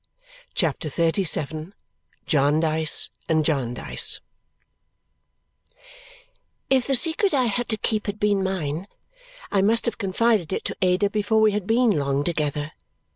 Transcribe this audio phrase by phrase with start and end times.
[0.55, 1.73] CHAPTER XXXVII
[2.25, 4.19] Jarndyce and Jarndyce
[6.71, 8.87] If the secret I had to keep had been mine,
[9.51, 12.71] I must have confided it to Ada before we had been long together.